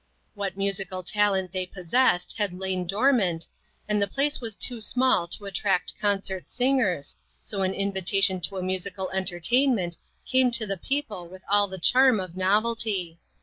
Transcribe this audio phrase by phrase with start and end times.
[0.33, 3.45] What musical talent they possessed had lain dormant,
[3.87, 8.63] and the place was too small to attract concert singers, so an invitation to a
[8.63, 13.19] musical entertainment came to the people with all the charm of novelty.